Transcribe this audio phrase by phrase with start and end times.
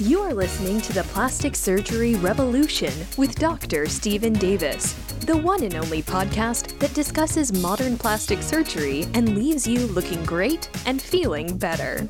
[0.00, 3.86] You are listening to the Plastic Surgery Revolution with Dr.
[3.88, 4.92] Steven Davis,
[5.26, 10.70] the one and only podcast that discusses modern plastic surgery and leaves you looking great
[10.86, 12.06] and feeling better.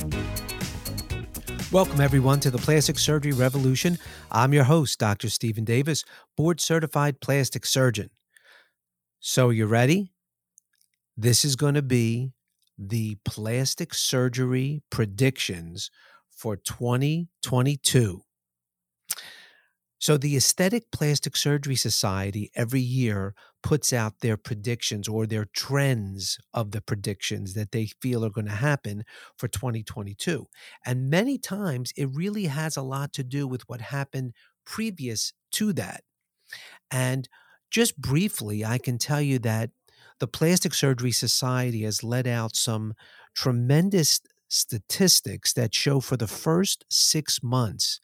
[1.72, 3.96] Welcome, everyone, to the Plastic Surgery Revolution.
[4.30, 5.30] I'm your host, Dr.
[5.30, 6.04] Steven Davis,
[6.36, 8.10] board certified plastic surgeon.
[9.18, 10.12] So, you ready?
[11.16, 12.32] This is going to be
[12.76, 15.90] the plastic surgery predictions
[16.38, 18.22] for 2022.
[20.00, 23.34] So, the Aesthetic Plastic Surgery Society every year
[23.64, 28.46] puts out their predictions or their trends of the predictions that they feel are going
[28.46, 29.02] to happen
[29.36, 30.46] for 2022.
[30.86, 34.34] And many times it really has a lot to do with what happened
[34.64, 36.04] previous to that.
[36.92, 37.28] And
[37.68, 39.70] just briefly, I can tell you that
[40.20, 42.94] the Plastic Surgery Society has let out some
[43.34, 48.00] tremendous statistics that show for the first six months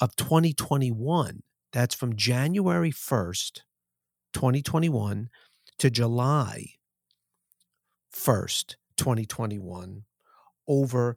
[0.00, 1.42] of 2021,
[1.72, 3.62] that's from January 1st,
[4.32, 5.28] 2021
[5.78, 6.74] to July
[8.14, 10.04] 1st, 2021,
[10.66, 11.16] over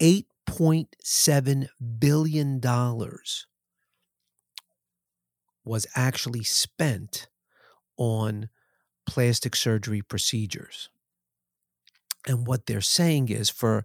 [0.00, 1.68] $8.7
[1.98, 2.60] billion
[5.64, 7.28] was actually spent
[7.96, 8.48] on
[9.06, 10.90] plastic surgery procedures.
[12.26, 13.84] And what they're saying is for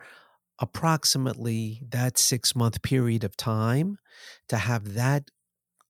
[0.59, 3.97] approximately that six month period of time
[4.49, 5.29] to have that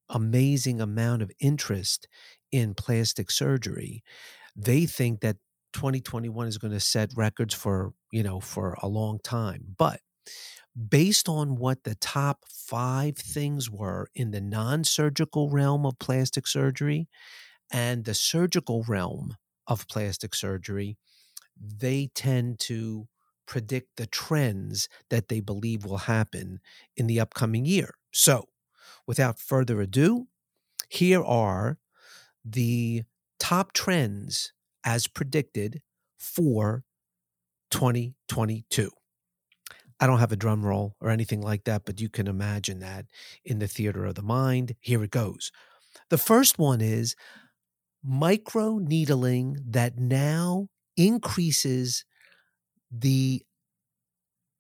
[0.10, 2.08] amazing amount of interest
[2.52, 4.04] in plastic surgery,
[4.56, 5.38] they think that
[5.74, 9.76] 2021 is going to set records for, you know, for a long time.
[9.78, 10.02] But
[10.90, 16.48] based on what the top five things were in the non surgical realm of plastic
[16.48, 17.08] surgery
[17.72, 19.36] and the surgical realm
[19.68, 20.98] of plastic surgery,
[21.60, 23.08] they tend to
[23.46, 26.60] predict the trends that they believe will happen
[26.96, 27.96] in the upcoming year.
[28.12, 28.50] So,
[29.08, 30.28] without further ado,
[30.88, 31.80] here are
[32.46, 33.04] the
[33.40, 35.82] top trends as predicted
[36.18, 36.84] for
[37.72, 38.92] 2022.
[40.00, 43.06] I don't have a drum roll or anything like that, but you can imagine that
[43.44, 44.76] in the theater of the mind.
[44.80, 45.52] Here it goes.
[46.10, 47.16] The first one is
[48.04, 50.70] micro needling that now
[51.00, 52.06] increases
[52.92, 53.44] the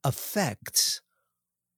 [0.06, 1.02] effects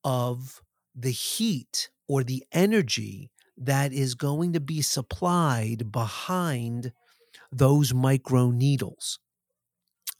[0.04, 0.62] of
[0.96, 6.94] the heat or the energy that is going to be supplied behind
[7.52, 9.20] those micro needles.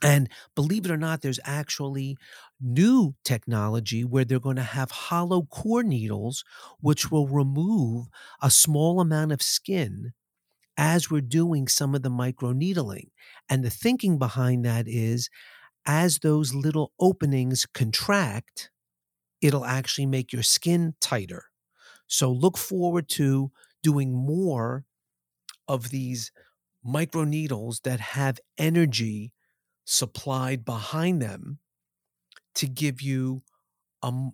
[0.04, 2.18] And believe it or not, there's actually
[2.60, 6.44] new technology where they're going to have hollow core needles,
[6.80, 8.08] which will remove
[8.42, 10.14] a small amount of skin
[10.82, 13.12] as we're doing some of the micro needling.
[13.48, 15.30] And the thinking behind that is
[15.86, 18.72] as those little openings contract,
[19.42, 21.46] it'll actually make your skin tighter.
[22.08, 23.52] So look forward to
[23.84, 24.86] doing more
[25.68, 26.32] of these
[26.84, 29.34] micro needles that have energy
[29.86, 31.60] supplied behind them
[32.56, 33.44] to give you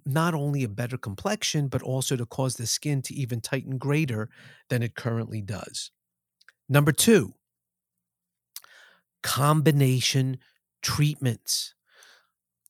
[0.05, 4.29] not only a better complexion, but also to cause the skin to even tighten greater
[4.69, 5.91] than it currently does.
[6.69, 7.33] Number two,
[9.23, 10.37] combination
[10.81, 11.73] treatments.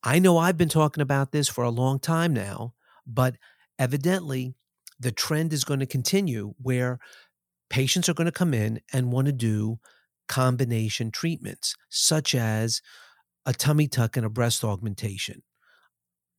[0.04, 2.74] I know I've been talking about this for a long time now,
[3.06, 3.36] but
[3.80, 4.56] evidently
[5.00, 7.00] the trend is going to continue where
[7.70, 9.80] patients are going to come in and want to do
[10.28, 12.82] combination treatments, such as
[13.46, 15.42] a tummy tuck and a breast augmentation,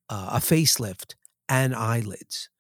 [0.09, 1.15] uh, a facelift
[1.49, 2.51] and eyelids,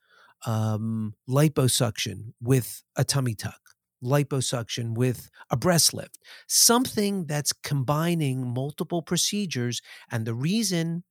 [0.46, 3.60] um, liposuction with a tummy tuck,
[4.02, 9.80] liposuction with a breast lift, something that's combining multiple procedures.
[10.10, 11.04] And the reason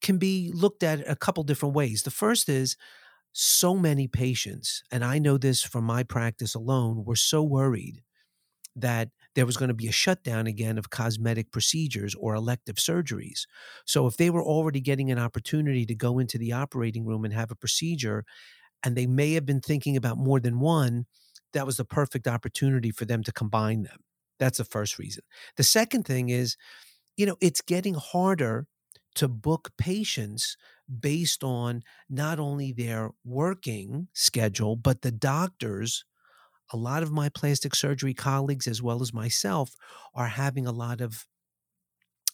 [0.00, 2.02] can be looked at a couple different ways.
[2.02, 2.76] The first is
[3.32, 8.02] so many patients, and I know this from my practice alone, were so worried
[8.76, 13.46] that there was going to be a shutdown again of cosmetic procedures or elective surgeries.
[13.86, 17.32] So if they were already getting an opportunity to go into the operating room and
[17.32, 18.24] have a procedure,
[18.82, 21.06] and they may have been thinking about more than one,
[21.52, 24.00] that was the perfect opportunity for them to combine them.
[24.38, 25.22] That's the first reason.
[25.56, 26.56] The second thing is,
[27.16, 28.66] you know, it's getting harder
[29.16, 30.56] to book patients
[31.00, 36.04] based on not only their working schedule, but the doctors.
[36.72, 39.74] A lot of my plastic surgery colleagues, as well as myself,
[40.14, 41.26] are having a lot of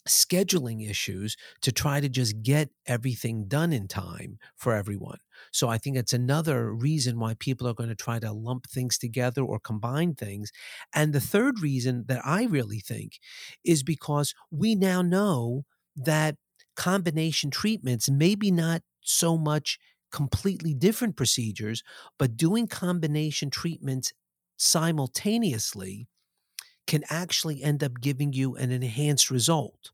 [0.08, 5.18] scheduling issues to try to just get everything done in time for everyone.
[5.52, 8.98] So I think it's another reason why people are going to try to lump things
[8.98, 10.50] together or combine things.
[10.94, 13.18] And the third reason that I really think
[13.64, 15.64] is because we now know
[15.96, 16.36] that
[16.76, 19.78] combination treatments maybe not so much
[20.10, 21.82] completely different procedures,
[22.18, 24.12] but doing combination treatments
[24.56, 26.08] simultaneously
[26.86, 29.92] can actually end up giving you an enhanced result.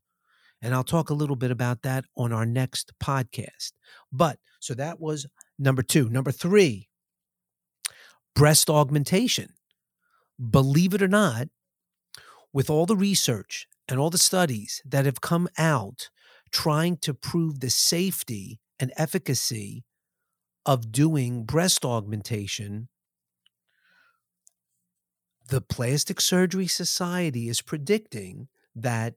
[0.65, 3.73] And I'll talk a little bit about that on our next podcast.
[4.11, 5.27] But so that was
[5.59, 6.09] number two.
[6.09, 6.89] Number three,
[8.33, 9.49] breast augmentation.
[10.49, 11.49] Believe it or not,
[12.51, 16.09] with all the research and all the studies that have come out
[16.51, 19.83] trying to prove the safety and efficacy
[20.65, 22.87] of doing breast augmentation,
[25.49, 29.13] the Plastic Surgery Society is predicting that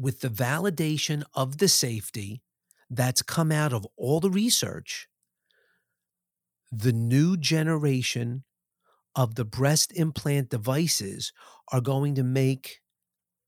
[0.00, 2.42] with the validation of the safety
[2.88, 5.08] that's come out of all the research,
[6.72, 8.44] the new generation
[9.14, 11.32] of the breast implant devices
[11.72, 12.80] are going to make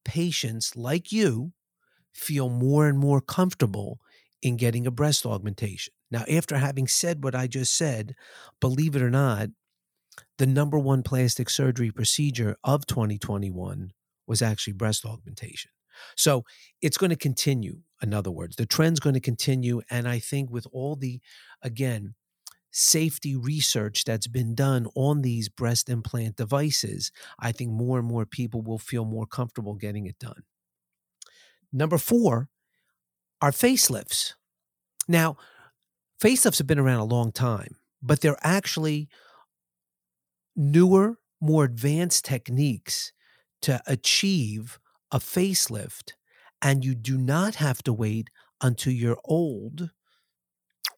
[0.04, 1.52] patients like you
[2.12, 4.00] feel more and more comfortable
[4.42, 5.94] in getting a breast augmentation.
[6.10, 8.14] Now, after having said what I just said,
[8.60, 9.48] believe it or not,
[10.38, 13.92] the number one plastic surgery procedure of 2021
[14.26, 15.70] was actually breast augmentation.
[16.16, 16.44] So
[16.80, 17.80] it's going to continue.
[18.02, 19.80] In other words, the trend's going to continue.
[19.90, 21.20] And I think with all the,
[21.62, 22.14] again,
[22.70, 28.26] safety research that's been done on these breast implant devices, I think more and more
[28.26, 30.42] people will feel more comfortable getting it done.
[31.72, 32.48] Number four
[33.40, 34.34] are facelifts.
[35.08, 35.36] Now,
[36.22, 39.08] facelifts have been around a long time, but they're actually
[40.56, 43.12] newer, more advanced techniques
[43.62, 44.78] to achieve
[45.12, 46.12] a facelift.
[46.60, 48.28] And you do not have to wait
[48.60, 49.90] until you're old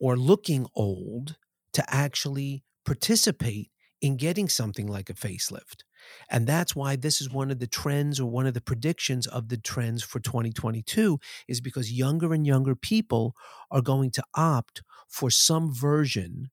[0.00, 1.36] or looking old
[1.72, 3.70] to actually participate
[4.00, 5.82] in getting something like a facelift.
[6.30, 9.48] And that's why this is one of the trends or one of the predictions of
[9.48, 11.18] the trends for 2022
[11.48, 13.34] is because younger and younger people
[13.70, 16.50] are going to opt for some version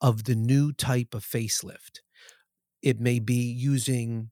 [0.00, 2.00] of the new type of facelift.
[2.80, 4.30] It may be using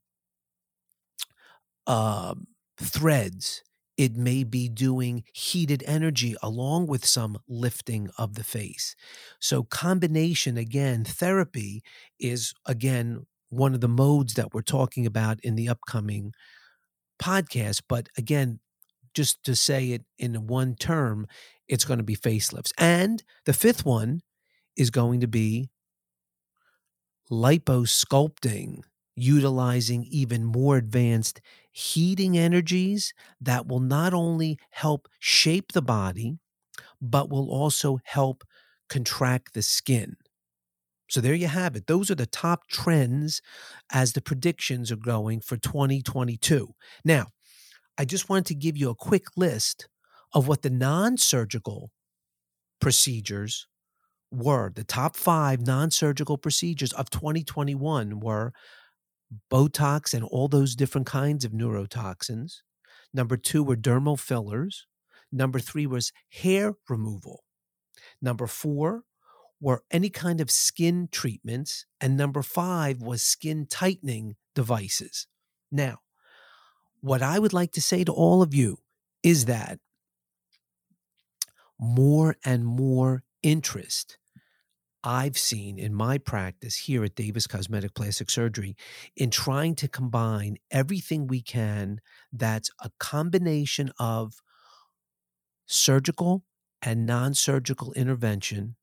[1.87, 2.35] uh,
[2.78, 3.62] threads.
[3.96, 8.94] It may be doing heated energy along with some lifting of the face.
[9.40, 11.82] So, combination again, therapy
[12.20, 16.32] is again one of the modes that we're talking about in the upcoming
[17.20, 17.82] podcast.
[17.88, 18.61] But again,
[19.14, 21.26] just to say it in one term,
[21.69, 22.73] it's going to be facelifts.
[22.78, 24.20] And the fifth one
[24.76, 25.70] is going to be
[27.31, 28.82] liposculpting,
[29.14, 31.40] utilizing even more advanced
[31.76, 36.38] heating energies that will not only help shape the body,
[37.02, 38.44] but will also help
[38.88, 40.17] contract the skin.
[41.11, 41.87] So there you have it.
[41.87, 43.43] Those are the top trends
[43.93, 46.75] as the predictions are going for 2022.
[47.05, 47.26] Now,
[47.99, 49.87] I just wanted to give you a quick list
[50.32, 51.90] of what the non surgical
[52.81, 53.67] procedures
[54.31, 54.73] were.
[54.75, 58.55] The top five non surgical procedures of 2021 were
[59.50, 62.58] Botox and all those different kinds of neurotoxins.
[63.12, 64.87] Number two were dermal fillers.
[65.32, 67.44] Number three was hair removal.
[68.20, 69.02] Number four
[69.61, 71.87] were any kind of skin treatments.
[72.00, 75.26] And number five was skin tightening devices.
[75.70, 75.99] Now,
[77.00, 78.78] what I would like to say to all of you
[79.23, 79.78] is that
[81.78, 84.19] more and more interest
[85.06, 88.76] I've seen in my practice here at Davis Cosmetic Plastic Surgery
[89.16, 92.00] in trying to combine everything we can
[92.33, 94.42] that's a combination of
[95.64, 96.42] surgical
[96.83, 98.75] and non surgical intervention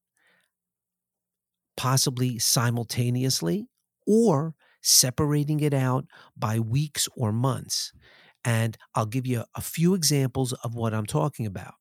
[1.75, 3.67] possibly simultaneously
[4.07, 6.05] or separating it out
[6.38, 7.91] by weeks or months.
[8.45, 11.74] And I'll give you a few examples of what I'm talking about.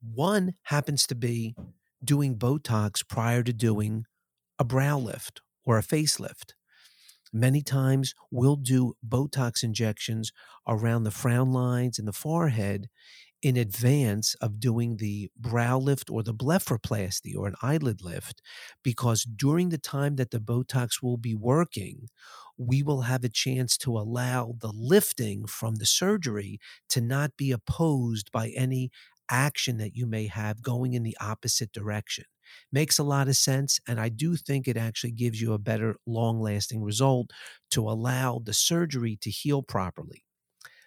[0.00, 1.54] One happens to be
[2.04, 4.04] doing Botox prior to doing
[4.58, 6.52] a brow lift or a facelift.
[7.32, 10.32] Many times we'll do Botox injections
[10.68, 12.88] around the frown lines and the forehead
[13.42, 18.40] in advance of doing the brow lift or the blepharoplasty or an eyelid lift
[18.84, 22.06] because during the time that the Botox will be working,
[22.56, 27.50] we will have a chance to allow the lifting from the surgery to not be
[27.50, 28.90] opposed by any
[29.30, 32.24] action that you may have going in the opposite direction.
[32.70, 33.80] Makes a lot of sense.
[33.86, 37.30] And I do think it actually gives you a better long lasting result
[37.70, 40.24] to allow the surgery to heal properly.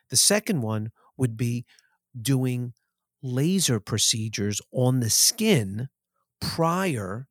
[0.10, 1.66] The second one would be
[2.20, 2.74] doing
[3.24, 5.90] laser procedures on the skin
[6.42, 7.28] prior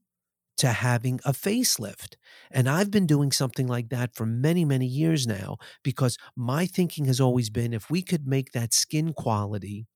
[0.59, 2.17] to having a facelift.
[2.51, 7.07] And I've been doing something like that for many, many years now because my thinking
[7.07, 9.87] has always been if we could make that skin quality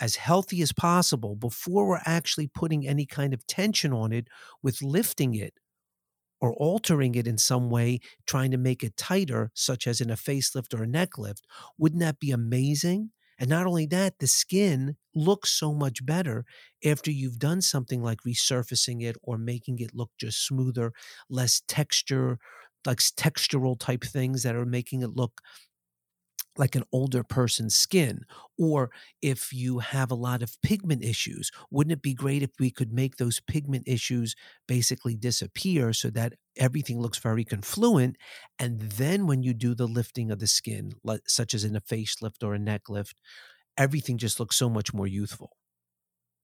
[0.00, 4.28] as healthy as possible before we're actually putting any kind of tension on it
[4.62, 5.54] with lifting it
[6.40, 10.16] or altering it in some way, trying to make it tighter, such as in a
[10.16, 11.46] facelift or a neck lift.
[11.76, 13.10] Wouldn't that be amazing?
[13.38, 16.44] And not only that, the skin looks so much better
[16.84, 20.92] after you've done something like resurfacing it or making it look just smoother,
[21.28, 22.38] less texture,
[22.86, 25.40] like textural type things that are making it look
[26.56, 28.24] like an older person's skin.
[28.58, 28.90] Or
[29.22, 32.92] if you have a lot of pigment issues, wouldn't it be great if we could
[32.92, 34.34] make those pigment issues
[34.68, 38.16] basically disappear so that everything looks very confluent?
[38.58, 40.92] And then when you do the lifting of the skin,
[41.26, 43.20] such as in a facelift or a neck lift,
[43.78, 45.56] everything just looks so much more youthful.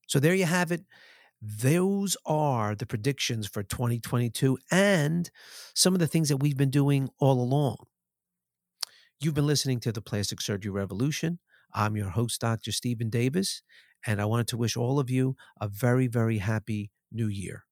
[0.06, 0.84] So there you have it.
[1.42, 5.30] Those are the predictions for 2022 and
[5.74, 7.76] some of the things that we've been doing all along.
[9.18, 11.38] You've been listening to the Plastic Surgery Revolution.
[11.72, 12.70] I'm your host, Dr.
[12.70, 13.62] Steven Davis,
[14.06, 17.64] and I wanted to wish all of you a very, very happy new year.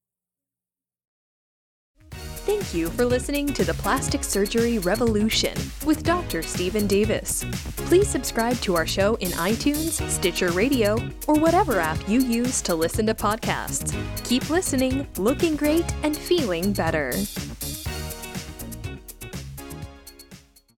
[2.47, 6.43] Thank you for listening to the Plastic Surgery Revolution with Dr.
[6.43, 7.45] Steven Davis.
[7.77, 10.97] Please subscribe to our show in iTunes, Stitcher Radio,
[11.27, 13.95] or whatever app you use to listen to podcasts.
[14.25, 17.13] Keep listening, looking great, and feeling better.